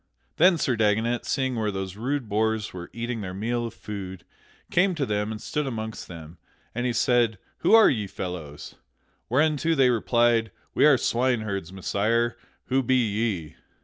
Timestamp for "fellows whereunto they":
8.07-9.91